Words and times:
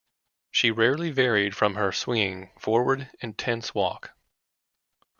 She 0.49 0.71
rarely 0.71 1.11
varied 1.11 1.55
from 1.55 1.75
her 1.75 1.91
swinging, 1.91 2.49
forward, 2.59 3.11
intense 3.19 3.75
walk. 3.75 4.13